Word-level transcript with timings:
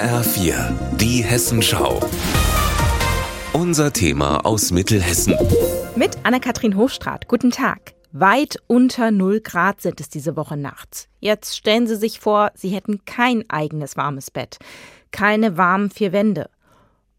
HR4, 0.00 0.96
die 0.96 1.22
Hessenschau. 1.22 2.00
Unser 3.52 3.92
Thema 3.92 4.46
aus 4.46 4.70
Mittelhessen. 4.70 5.34
Mit 5.94 6.16
Anne-Kathrin 6.22 6.74
Hochstrat. 6.74 7.28
Guten 7.28 7.50
Tag. 7.50 7.92
Weit 8.10 8.56
unter 8.66 9.10
0 9.10 9.42
Grad 9.42 9.82
sind 9.82 10.00
es 10.00 10.08
diese 10.08 10.36
Woche 10.36 10.56
nachts. 10.56 11.08
Jetzt 11.18 11.54
stellen 11.54 11.86
Sie 11.86 11.96
sich 11.96 12.18
vor, 12.18 12.50
Sie 12.54 12.70
hätten 12.70 13.04
kein 13.04 13.44
eigenes 13.50 13.98
warmes 13.98 14.30
Bett, 14.30 14.56
keine 15.10 15.58
warmen 15.58 15.90
vier 15.90 16.12
Wände. 16.12 16.48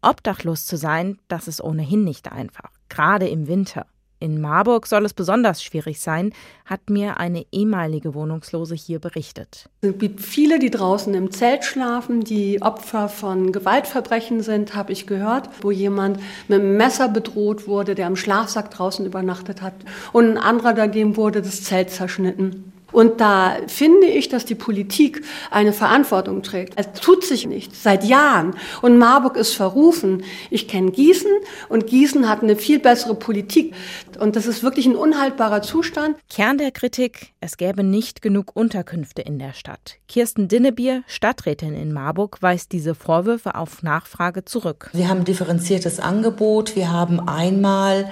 Obdachlos 0.00 0.66
zu 0.66 0.76
sein, 0.76 1.20
das 1.28 1.46
ist 1.46 1.62
ohnehin 1.62 2.02
nicht 2.02 2.32
einfach, 2.32 2.72
gerade 2.88 3.28
im 3.28 3.46
Winter. 3.46 3.86
In 4.22 4.40
Marburg 4.40 4.86
soll 4.86 5.04
es 5.04 5.14
besonders 5.14 5.64
schwierig 5.64 5.98
sein, 5.98 6.32
hat 6.64 6.90
mir 6.90 7.18
eine 7.18 7.44
ehemalige 7.50 8.14
Wohnungslose 8.14 8.76
hier 8.76 9.00
berichtet. 9.00 9.68
Es 9.80 9.98
gibt 9.98 10.20
viele, 10.20 10.60
die 10.60 10.70
draußen 10.70 11.12
im 11.12 11.32
Zelt 11.32 11.64
schlafen, 11.64 12.20
die 12.20 12.62
Opfer 12.62 13.08
von 13.08 13.50
Gewaltverbrechen 13.50 14.40
sind, 14.40 14.76
habe 14.76 14.92
ich 14.92 15.08
gehört, 15.08 15.50
wo 15.62 15.72
jemand 15.72 16.20
mit 16.46 16.60
einem 16.60 16.76
Messer 16.76 17.08
bedroht 17.08 17.66
wurde, 17.66 17.96
der 17.96 18.06
am 18.06 18.14
Schlafsack 18.14 18.70
draußen 18.70 19.04
übernachtet 19.04 19.60
hat. 19.60 19.74
Und 20.12 20.30
ein 20.30 20.38
anderer 20.38 20.72
dagegen 20.72 21.16
wurde 21.16 21.42
das 21.42 21.64
Zelt 21.64 21.90
zerschnitten. 21.90 22.71
Und 22.92 23.20
da 23.20 23.56
finde 23.66 24.06
ich, 24.06 24.28
dass 24.28 24.44
die 24.44 24.54
Politik 24.54 25.24
eine 25.50 25.72
Verantwortung 25.72 26.42
trägt. 26.42 26.74
Es 26.76 27.00
tut 27.00 27.24
sich 27.24 27.46
nichts 27.46 27.82
seit 27.82 28.04
Jahren. 28.04 28.54
Und 28.82 28.98
Marburg 28.98 29.36
ist 29.36 29.54
verrufen. 29.54 30.22
Ich 30.50 30.68
kenne 30.68 30.90
Gießen 30.90 31.30
und 31.68 31.86
Gießen 31.86 32.28
hat 32.28 32.42
eine 32.42 32.56
viel 32.56 32.78
bessere 32.78 33.14
Politik. 33.14 33.74
Und 34.18 34.36
das 34.36 34.46
ist 34.46 34.62
wirklich 34.62 34.86
ein 34.86 34.96
unhaltbarer 34.96 35.62
Zustand. 35.62 36.16
Kern 36.30 36.58
der 36.58 36.70
Kritik, 36.70 37.32
es 37.40 37.56
gäbe 37.56 37.82
nicht 37.82 38.22
genug 38.22 38.54
Unterkünfte 38.54 39.22
in 39.22 39.38
der 39.38 39.54
Stadt. 39.54 39.96
Kirsten 40.08 40.48
Dinnebier, 40.48 41.02
Stadträtin 41.06 41.74
in 41.74 41.92
Marburg, 41.92 42.38
weist 42.40 42.72
diese 42.72 42.94
Vorwürfe 42.94 43.54
auf 43.54 43.82
Nachfrage 43.82 44.44
zurück. 44.44 44.90
Wir 44.92 45.08
haben 45.08 45.24
differenziertes 45.24 45.98
Angebot. 45.98 46.76
Wir 46.76 46.92
haben 46.92 47.20
einmal 47.28 48.10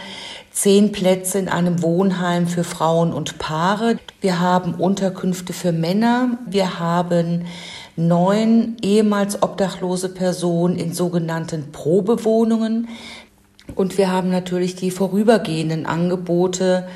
zehn 0.50 0.92
Plätze 0.92 1.38
in 1.38 1.48
einem 1.48 1.82
Wohnheim 1.82 2.46
für 2.46 2.64
Frauen 2.64 3.12
und 3.12 3.38
Paare. 3.38 3.98
Wir 4.20 4.40
haben 4.40 4.74
Unterkünfte 4.74 5.52
für 5.52 5.72
Männer. 5.72 6.38
Wir 6.46 6.78
haben 6.78 7.46
neun 7.96 8.76
ehemals 8.82 9.42
obdachlose 9.42 10.08
Personen 10.08 10.76
in 10.76 10.92
sogenannten 10.92 11.72
Probewohnungen. 11.72 12.88
Und 13.74 13.98
wir 13.98 14.10
haben 14.10 14.30
natürlich 14.30 14.74
die 14.74 14.90
vorübergehenden 14.90 15.86
Angebote 15.86 16.88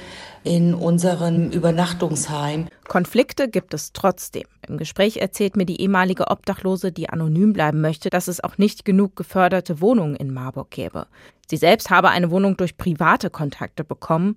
in 0.45 0.75
unserem 0.75 1.51
Übernachtungsheim. 1.51 2.69
Konflikte 2.87 3.49
gibt 3.49 3.73
es 3.73 3.93
trotzdem. 3.93 4.45
Im 4.69 4.77
Gespräch 4.77 5.17
erzählt 5.17 5.57
mir 5.57 5.65
die 5.65 5.81
ehemalige 5.81 6.29
Obdachlose, 6.29 6.93
die 6.93 7.09
anonym 7.09 7.55
bleiben 7.55 7.81
möchte, 7.81 8.11
dass 8.11 8.29
es 8.29 8.45
auch 8.45 8.59
nicht 8.59 8.85
genug 8.85 9.17
geförderte 9.17 9.81
Wohnungen 9.81 10.15
in 10.15 10.33
Marburg 10.33 10.71
gäbe. 10.71 11.07
Sie 11.49 11.57
selbst 11.57 11.91
habe 11.91 12.11
eine 12.11 12.31
Wohnung 12.31 12.57
durch 12.59 12.77
private 12.77 13.31
Kontakte 13.31 13.85
bekommen. 13.85 14.35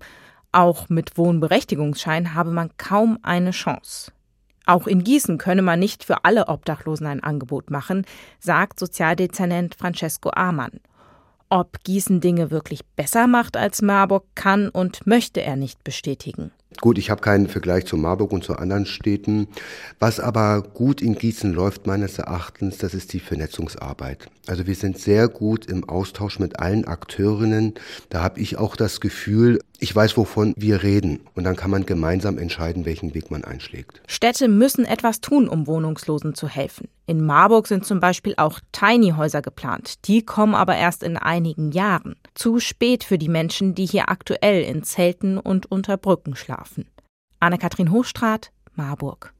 Auch 0.50 0.88
mit 0.88 1.18
Wohnberechtigungsschein 1.18 2.34
habe 2.34 2.50
man 2.50 2.70
kaum 2.78 3.18
eine 3.22 3.50
Chance. 3.50 4.10
Auch 4.64 4.86
in 4.86 5.04
Gießen 5.04 5.38
könne 5.38 5.62
man 5.62 5.78
nicht 5.78 6.04
für 6.04 6.24
alle 6.24 6.48
Obdachlosen 6.48 7.06
ein 7.06 7.22
Angebot 7.22 7.70
machen, 7.70 8.06
sagt 8.38 8.78
Sozialdezernent 8.78 9.74
Francesco 9.74 10.30
Amann. 10.30 10.80
Ob 11.50 11.82
Gießen 11.82 12.20
Dinge 12.20 12.50
wirklich 12.50 12.84
besser 12.96 13.26
macht 13.26 13.56
als 13.56 13.80
Marburg, 13.80 14.24
kann 14.34 14.68
und 14.68 15.06
möchte 15.06 15.40
er 15.40 15.56
nicht 15.56 15.82
bestätigen. 15.82 16.50
Gut, 16.80 16.96
ich 16.98 17.10
habe 17.10 17.20
keinen 17.20 17.48
Vergleich 17.48 17.86
zu 17.86 17.96
Marburg 17.96 18.30
und 18.32 18.44
zu 18.44 18.54
anderen 18.56 18.86
Städten. 18.86 19.48
Was 19.98 20.20
aber 20.20 20.62
gut 20.62 21.02
in 21.02 21.16
Gießen 21.16 21.52
läuft 21.52 21.86
meines 21.86 22.18
Erachtens, 22.18 22.78
das 22.78 22.94
ist 22.94 23.12
die 23.12 23.20
Vernetzungsarbeit. 23.20 24.28
Also 24.46 24.66
wir 24.66 24.74
sind 24.74 24.98
sehr 24.98 25.28
gut 25.28 25.66
im 25.66 25.88
Austausch 25.88 26.38
mit 26.38 26.60
allen 26.60 26.86
Akteurinnen. 26.86 27.74
Da 28.10 28.22
habe 28.22 28.40
ich 28.40 28.56
auch 28.58 28.76
das 28.76 29.00
Gefühl, 29.00 29.58
ich 29.80 29.94
weiß, 29.94 30.16
wovon 30.16 30.54
wir 30.56 30.82
reden. 30.82 31.20
Und 31.34 31.44
dann 31.44 31.56
kann 31.56 31.70
man 31.70 31.84
gemeinsam 31.84 32.38
entscheiden, 32.38 32.84
welchen 32.84 33.14
Weg 33.14 33.30
man 33.30 33.44
einschlägt. 33.44 34.00
Städte 34.06 34.48
müssen 34.48 34.84
etwas 34.84 35.20
tun, 35.20 35.48
um 35.48 35.66
Wohnungslosen 35.66 36.34
zu 36.34 36.48
helfen. 36.48 36.88
In 37.06 37.24
Marburg 37.24 37.66
sind 37.66 37.86
zum 37.86 38.00
Beispiel 38.00 38.34
auch 38.36 38.60
Tiny-Häuser 38.72 39.40
geplant. 39.40 40.06
Die 40.06 40.24
kommen 40.24 40.54
aber 40.54 40.76
erst 40.76 41.02
in 41.02 41.16
einigen 41.16 41.72
Jahren. 41.72 42.16
Zu 42.34 42.58
spät 42.60 43.04
für 43.04 43.18
die 43.18 43.28
Menschen, 43.28 43.74
die 43.74 43.86
hier 43.86 44.10
aktuell 44.10 44.62
in 44.62 44.82
Zelten 44.82 45.38
und 45.38 45.70
unter 45.70 45.96
Brücken 45.96 46.36
schlafen. 46.36 46.67
Anne-Kathrin 47.40 47.90
Hochstrat, 47.90 48.50
Marburg. 48.74 49.32